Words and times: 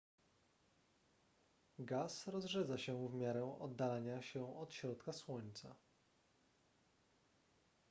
gaz 1.79 2.27
rozrzedza 2.27 2.77
się 2.77 3.07
w 3.07 3.13
miarę 3.13 3.59
oddalania 3.59 4.21
się 4.21 4.57
od 4.59 4.73
środka 4.73 5.13
słońca 5.13 5.75